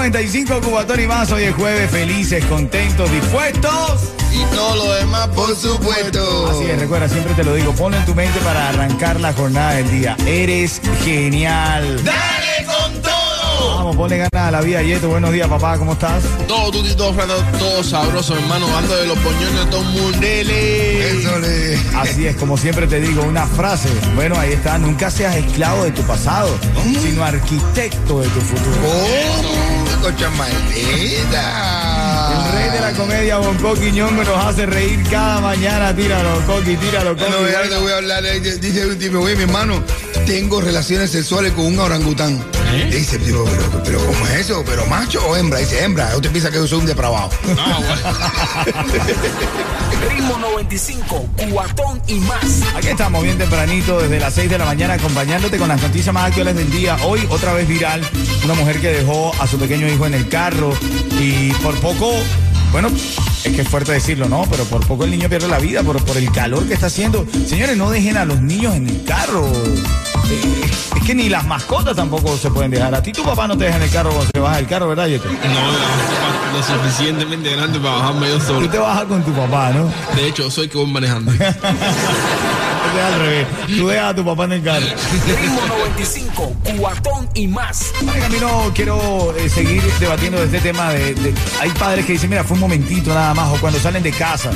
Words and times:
95, 0.00 0.62
Cubatón 0.62 0.98
y 0.98 1.06
más. 1.06 1.30
Hoy 1.30 1.44
es 1.44 1.54
jueves. 1.54 1.90
Felices, 1.90 2.42
contentos, 2.46 3.12
dispuestos. 3.12 4.14
Y 4.32 4.42
todo 4.56 4.76
lo 4.76 4.92
demás, 4.94 5.28
por 5.28 5.54
supuesto. 5.54 6.48
Así 6.48 6.70
es, 6.70 6.80
recuerda, 6.80 7.06
siempre 7.06 7.34
te 7.34 7.44
lo 7.44 7.54
digo. 7.54 7.72
Ponlo 7.74 7.98
en 7.98 8.06
tu 8.06 8.14
mente 8.14 8.40
para 8.40 8.70
arrancar 8.70 9.20
la 9.20 9.34
jornada 9.34 9.72
del 9.74 9.90
día. 9.90 10.16
Eres 10.26 10.80
genial. 11.04 12.02
¡Dale 12.02 12.64
con 12.64 13.02
todo! 13.02 13.76
Vamos, 13.76 13.96
ponle 13.96 14.16
ganas 14.16 14.48
a 14.48 14.50
la 14.50 14.62
vida, 14.62 14.80
Yeto. 14.80 15.10
Buenos 15.10 15.32
días, 15.32 15.48
papá. 15.48 15.76
¿Cómo 15.76 15.92
estás? 15.92 16.22
Todo 16.48 16.70
tuti, 16.70 16.94
todo 16.94 17.84
sabroso, 17.84 18.38
hermano. 18.38 18.74
Ando 18.78 18.96
de 18.96 19.06
los 19.06 19.18
poñones 19.18 19.54
de 19.54 19.66
todo 19.66 19.82
el 19.82 19.88
mundo. 19.88 20.18
Así 22.00 22.26
es, 22.26 22.36
como 22.36 22.56
siempre 22.56 22.86
te 22.86 23.00
digo, 23.00 23.22
una 23.22 23.46
frase. 23.46 23.88
Bueno, 24.14 24.38
ahí 24.38 24.52
está. 24.52 24.78
Nunca 24.78 25.10
seas 25.10 25.36
esclavo 25.36 25.84
de 25.84 25.90
tu 25.92 26.02
pasado, 26.02 26.48
sino 27.02 27.24
arquitecto 27.24 28.20
de 28.20 28.28
tu 28.28 28.40
futuro. 28.40 28.76
¡Oh! 28.86 30.02
Cocha 30.02 30.28
El 30.28 30.36
maldita. 31.30 32.52
rey 32.54 32.70
de 32.70 32.80
la 32.80 32.92
comedia, 32.92 33.36
Bonco 33.38 33.74
Quiñongo, 33.74 34.24
nos 34.24 34.44
hace 34.46 34.64
reír 34.66 35.02
cada 35.10 35.40
mañana. 35.40 35.94
Tíralo, 35.94 36.40
Coqui, 36.46 36.76
tíralo, 36.76 37.16
Coqui. 37.16 37.30
No, 37.30 37.48
ya 37.50 37.68
te 37.68 37.76
voy 37.76 37.92
a 37.92 37.96
hablar. 37.96 38.24
eh, 38.24 38.40
Dice 38.40 38.86
un 38.86 38.98
tipo, 38.98 39.18
oye, 39.18 39.36
mi 39.36 39.42
hermano, 39.42 39.82
tengo 40.26 40.60
relaciones 40.62 41.10
sexuales 41.10 41.52
con 41.52 41.66
un 41.66 41.78
orangután. 41.78 42.42
Dice, 42.70 43.18
tipo, 43.18 43.44
pero, 43.44 43.82
pero 43.84 43.98
¿cómo 44.06 44.26
es 44.26 44.32
eso? 44.40 44.62
¿Pero 44.64 44.86
macho 44.86 45.20
o 45.26 45.36
hembra? 45.36 45.58
Dice, 45.58 45.82
hembra. 45.82 46.14
Usted 46.14 46.30
piensa 46.30 46.50
que 46.50 46.56
yo 46.56 46.66
soy 46.66 46.78
un 46.78 46.86
depravado. 46.86 47.30
Ritmo 50.08 50.38
95, 50.38 51.28
cuatón 51.50 52.00
y 52.06 52.14
más. 52.20 52.62
Aquí 52.76 52.88
estamos 52.88 53.22
bien 53.22 53.36
tempranito, 53.38 54.00
desde 54.00 54.20
las 54.20 54.34
6 54.34 54.50
de 54.50 54.58
la 54.58 54.64
mañana, 54.64 54.94
acompañándote 54.94 55.58
con 55.58 55.68
las 55.68 55.82
noticias 55.82 56.14
más 56.14 56.28
actuales 56.28 56.54
del 56.54 56.70
día. 56.70 56.96
Hoy, 57.04 57.26
otra 57.30 57.52
vez 57.52 57.66
viral, 57.66 58.02
una 58.44 58.54
mujer 58.54 58.80
que 58.80 58.88
dejó 58.88 59.32
a 59.40 59.46
su 59.46 59.58
pequeño 59.58 59.88
hijo 59.88 60.06
en 60.06 60.14
el 60.14 60.28
carro 60.28 60.72
y 61.18 61.52
por 61.54 61.74
poco, 61.80 62.12
bueno, 62.72 62.88
es 62.88 63.52
que 63.54 63.62
es 63.62 63.68
fuerte 63.68 63.92
decirlo, 63.92 64.28
¿no? 64.28 64.46
Pero 64.50 64.64
por 64.64 64.86
poco 64.86 65.04
el 65.04 65.10
niño 65.10 65.28
pierde 65.28 65.48
la 65.48 65.58
vida 65.58 65.82
por, 65.82 66.02
por 66.04 66.16
el 66.16 66.30
calor 66.30 66.66
que 66.66 66.74
está 66.74 66.86
haciendo. 66.86 67.26
Señores, 67.46 67.76
no 67.76 67.90
dejen 67.90 68.16
a 68.16 68.24
los 68.24 68.40
niños 68.40 68.74
en 68.76 68.88
el 68.88 69.04
carro. 69.04 69.50
Es 70.32 71.04
que 71.06 71.14
ni 71.14 71.28
las 71.28 71.44
mascotas 71.46 71.96
tampoco 71.96 72.36
se 72.36 72.50
pueden 72.50 72.70
dejar. 72.70 72.94
A 72.94 73.02
ti 73.02 73.12
tu 73.12 73.22
papá 73.24 73.48
no 73.48 73.56
te 73.58 73.64
deja 73.64 73.76
en 73.78 73.82
el 73.82 73.90
carro 73.90 74.10
cuando 74.10 74.30
se 74.32 74.38
baja 74.40 74.56
del 74.56 74.66
carro, 74.66 74.88
¿verdad, 74.88 75.06
Yeto? 75.08 75.28
No, 75.28 76.56
lo 76.58 76.62
suficientemente 76.62 77.50
grande 77.56 77.78
para 77.80 77.96
bajarme 77.96 78.28
yo 78.28 78.38
Tú 78.38 78.44
solo. 78.44 78.68
te 78.68 78.78
bajas 78.78 79.04
con 79.04 79.22
tu 79.22 79.32
papá, 79.32 79.70
¿no? 79.72 79.92
De 80.14 80.28
hecho, 80.28 80.50
soy 80.50 80.68
que 80.68 80.78
voy 80.78 80.86
manejando. 80.86 81.32
Es 82.96 83.04
al 83.04 83.20
revés. 83.20 83.46
Tú 83.78 83.88
dejas 83.88 84.10
a 84.10 84.14
tu 84.14 84.24
papá 84.24 84.44
en 84.44 84.52
el 84.52 84.62
carro. 84.62 84.86
Ritmo 85.40 85.60
95, 85.66 86.52
cuatón 86.78 87.28
y 87.34 87.46
más. 87.46 87.92
Vale, 88.02 88.20
Camino, 88.20 88.70
quiero 88.74 89.34
eh, 89.36 89.48
seguir 89.48 89.82
debatiendo 90.00 90.38
de 90.38 90.46
este 90.46 90.60
tema 90.60 90.92
de, 90.92 91.14
de- 91.14 91.34
Hay 91.60 91.70
padres 91.70 92.04
que 92.06 92.12
dicen, 92.12 92.30
mira, 92.30 92.42
fue 92.44 92.54
un 92.54 92.60
momentito 92.60 93.14
nada 93.14 93.32
más, 93.34 93.48
o 93.52 93.60
cuando 93.60 93.78
salen 93.78 94.02
de 94.02 94.12
casa 94.12 94.50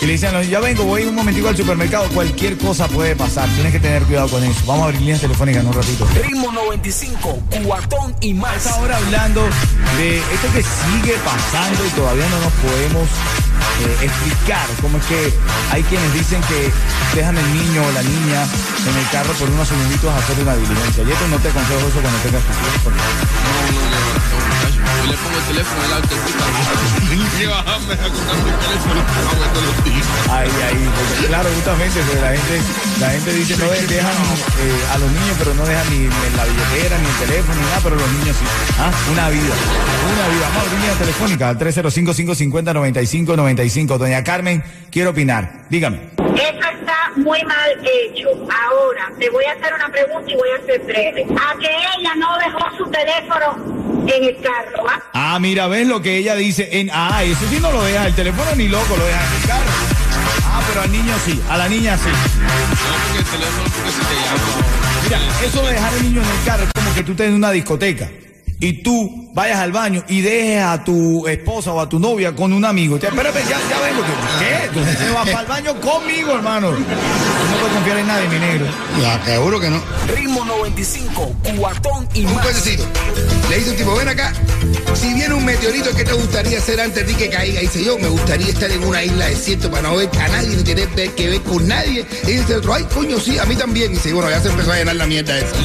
y 0.00 0.06
le 0.06 0.12
dicen, 0.12 0.30
ya 0.50 0.58
vengo, 0.60 0.84
voy 0.84 1.04
un 1.04 1.14
momentico 1.14 1.48
al 1.48 1.56
supermercado, 1.56 2.08
cualquier 2.08 2.58
cosa 2.58 2.88
puede 2.88 3.14
pasar, 3.14 3.48
tienes 3.50 3.72
que 3.72 3.78
tener 3.80 4.02
cuidado 4.04 4.28
con 4.28 4.42
eso. 4.42 4.60
Vamos 4.66 4.82
a 4.82 4.84
abrir 4.86 5.00
líneas 5.00 5.20
telefónicas 5.20 5.62
en 5.62 5.68
un 5.68 5.74
ratito. 5.74 6.06
Ritmo 6.22 6.50
95, 6.52 7.38
cuatón 7.64 8.14
y 8.20 8.34
más. 8.34 8.66
Ahora 8.66 8.96
hablando 8.96 9.42
de 9.98 10.18
esto 10.18 10.48
que 10.54 10.62
sigue 10.62 11.14
pasando 11.24 11.86
y 11.86 11.90
todavía 11.90 12.28
no 12.30 12.40
nos 12.40 12.52
podemos 12.54 13.08
eh, 13.82 14.06
explicar 14.06 14.66
cómo 14.80 14.98
es 14.98 15.04
que 15.06 15.32
hay 15.70 15.82
quienes 15.84 16.12
dicen 16.14 16.40
que 16.48 16.70
dejan 17.16 17.36
el 17.36 17.48
niño 17.54 17.82
o 17.84 17.92
la 17.92 18.02
niña 18.02 18.42
en 18.88 18.96
el 18.96 19.08
carro 19.10 19.32
por 19.34 19.48
unos 19.50 19.68
segunditos 19.68 20.10
a 20.12 20.18
hacer 20.18 20.38
una 20.40 20.54
diligencia. 20.56 21.02
Y 21.04 21.10
esto 21.12 21.26
no 21.28 21.36
te 21.38 21.48
aconsejo 21.48 21.80
eso 21.88 22.00
cuando 22.00 22.18
tengas 22.20 22.42
tu 22.42 22.52
porque 22.84 22.98
No, 22.98 23.04
no, 23.72 23.80
no. 23.90 24.12
Yo 25.02 25.10
le 25.10 25.16
pongo 25.18 25.36
el 25.38 25.44
teléfono 25.44 25.82
al 25.82 25.92
alto. 25.94 26.14
Tengo 27.10 27.24
que 27.38 27.46
bajarme 27.46 27.92
a 27.94 28.08
contar 28.08 28.36
mi 28.38 28.52
teléfono. 28.62 29.00
Vamos 29.02 29.46
a 29.50 29.60
los 29.66 29.76
tíos. 29.84 30.06
Ahí, 30.30 30.50
ahí, 30.62 30.82
porque 30.94 31.26
claro, 31.26 31.48
justamente, 31.54 31.98
la 32.22 32.30
gente, 32.32 32.54
la 33.00 33.10
gente 33.10 33.32
dice 33.34 33.56
no 33.58 33.68
de- 33.70 33.86
dejan 33.86 34.12
eh, 34.12 34.94
a 34.94 34.98
los 34.98 35.10
niños, 35.10 35.34
pero 35.38 35.54
no 35.54 35.64
dejan 35.66 35.86
ni, 35.90 36.06
la 36.06 36.44
billetera, 36.46 36.98
ni 36.98 37.06
el 37.08 37.18
teléfono, 37.26 37.54
ni 37.60 37.66
nada, 37.66 37.80
pero 37.82 37.96
los 37.96 38.10
niños 38.12 38.36
sí. 38.38 38.44
¿Ah? 38.78 38.90
Una 39.12 39.28
vida, 39.28 39.54
una 40.06 40.26
vida. 40.34 40.46
Vamos 40.54 40.68
a 40.70 40.74
línea 40.76 40.92
telefónica 40.94 41.48
al 41.50 41.58
305-550-9595. 43.56 43.98
Doña 43.98 44.24
Carmen, 44.24 44.62
quiero 44.90 45.10
opinar. 45.10 45.64
Dígame. 45.68 46.00
Eso 46.18 46.68
está 46.80 47.12
muy 47.16 47.42
mal 47.44 47.70
hecho. 47.82 48.28
Ahora, 48.30 49.12
te 49.18 49.30
voy 49.30 49.44
a 49.44 49.52
hacer 49.52 49.74
una 49.74 49.88
pregunta 49.88 50.30
y 50.30 50.34
voy 50.34 50.48
a 50.50 50.66
ser 50.66 50.80
breve. 50.82 51.24
A 51.24 51.58
que 51.58 51.66
ella 51.66 52.14
no 52.16 52.38
dejó 52.38 52.76
su 52.76 52.90
teléfono 52.90 53.82
en 54.06 54.24
el 54.24 54.36
carro, 54.40 54.84
¿va? 54.84 55.02
Ah, 55.12 55.38
mira, 55.38 55.68
ves 55.68 55.86
lo 55.86 56.02
que 56.02 56.16
ella 56.16 56.34
dice. 56.34 56.68
En, 56.72 56.90
ah, 56.92 57.22
eso 57.24 57.46
sí 57.50 57.58
no 57.60 57.70
lo 57.72 57.82
deja 57.82 58.06
el 58.06 58.14
teléfono 58.14 58.54
ni 58.56 58.68
loco, 58.68 58.96
lo 58.96 59.04
deja 59.04 59.26
en 59.26 59.42
el 59.42 59.48
carro. 59.48 59.70
Ah, 60.44 60.62
pero 60.68 60.82
al 60.82 60.92
niño 60.92 61.14
sí, 61.24 61.42
a 61.48 61.56
la 61.56 61.68
niña 61.68 61.96
sí. 61.96 62.08
No, 62.08 62.94
porque 63.04 63.18
el 63.18 63.24
teléfono, 63.24 63.64
porque 63.74 63.90
si 63.90 64.00
te 64.00 64.14
llamo. 64.14 64.72
Mira, 65.04 65.18
eso 65.44 65.62
de 65.66 65.72
dejar 65.72 65.94
el 65.94 66.02
niño 66.02 66.22
en 66.22 66.28
el 66.28 66.44
carro 66.44 66.64
es 66.64 66.72
como 66.72 66.94
que 66.94 67.02
tú 67.02 67.12
estés 67.12 67.28
en 67.28 67.34
una 67.34 67.50
discoteca 67.50 68.08
y 68.62 68.74
tú 68.74 69.28
vayas 69.34 69.58
al 69.58 69.72
baño 69.72 70.04
y 70.08 70.20
dejes 70.20 70.62
a 70.62 70.84
tu 70.84 71.26
esposa 71.26 71.72
o 71.72 71.80
a 71.80 71.88
tu 71.88 71.98
novia 71.98 72.32
con 72.32 72.52
un 72.52 72.64
amigo. 72.64 72.96
Te, 72.96 73.08
espérame, 73.08 73.34
ya, 73.34 73.58
ya 73.68 73.80
vengo. 73.80 74.02
¿Qué? 74.38 74.44
¿Qué? 74.44 74.68
Tú 74.72 74.80
te 75.04 75.10
vas 75.10 75.28
para 75.28 75.40
el 75.40 75.46
baño 75.48 75.80
conmigo, 75.80 76.32
hermano. 76.36 76.70
Tú 76.70 76.78
no 76.78 77.56
puedes 77.58 77.74
confiar 77.74 77.98
en 77.98 78.06
nadie, 78.06 78.28
mi 78.28 78.38
negro. 78.38 78.66
Ya, 79.00 79.24
seguro 79.24 79.58
que 79.58 79.68
no. 79.68 79.82
Ritmo 80.14 80.44
95, 80.44 81.34
cuatón 81.58 82.08
y 82.14 82.24
Un 82.24 82.34
más. 82.34 82.44
cuentecito. 82.44 82.84
Le 83.50 83.56
dice 83.58 83.70
un 83.70 83.76
tipo, 83.76 83.96
ven 83.96 84.08
acá. 84.08 84.32
Si 84.94 85.12
viene 85.12 85.34
un 85.34 85.44
meteorito, 85.44 85.90
¿qué 85.96 86.04
te 86.04 86.12
gustaría 86.12 86.58
hacer 86.58 86.80
antes 86.80 87.04
de 87.04 87.14
que 87.16 87.28
caiga? 87.30 87.60
Dice 87.60 87.82
yo, 87.82 87.98
me 87.98 88.08
gustaría 88.08 88.46
estar 88.46 88.70
en 88.70 88.84
una 88.84 89.02
isla 89.02 89.26
desierta 89.26 89.68
para 89.72 89.82
no 89.88 89.96
ver 89.96 90.08
a 90.20 90.28
nadie 90.28 90.56
ni 90.56 90.62
tener 90.62 90.88
que 90.88 91.28
ver 91.30 91.40
con 91.42 91.66
nadie. 91.66 92.06
Y 92.28 92.30
dice 92.30 92.54
otro, 92.54 92.74
ay, 92.74 92.84
coño, 92.94 93.18
sí, 93.18 93.38
a 93.40 93.44
mí 93.44 93.56
también. 93.56 93.90
Y 93.90 93.94
dice, 93.96 94.12
bueno, 94.12 94.30
ya 94.30 94.40
se 94.40 94.50
empezó 94.50 94.70
a 94.70 94.76
llenar 94.76 94.94
la 94.94 95.06
mierda 95.08 95.36
esa. 95.36 95.56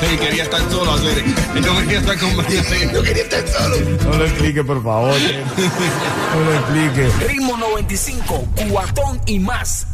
Sí, 0.00 0.16
quería 0.18 0.42
estar 0.44 0.60
solo 0.70 0.92
hacer. 0.92 1.24
No 1.56 1.80
quería 1.80 1.98
estar 1.98 2.18
con 2.18 2.36
nadie. 2.36 2.90
Yo 2.92 3.02
quería 3.02 3.22
estar 3.22 3.48
solo. 3.48 3.76
No 4.04 4.16
lo 4.18 4.24
explique, 4.24 4.62
por 4.62 4.82
favor. 4.82 5.14
No 6.34 6.44
lo 6.44 6.54
explique. 6.54 7.26
Ritmo 7.26 7.56
95, 7.56 8.48
cuatón 8.70 9.20
y 9.26 9.38
más. 9.38 9.86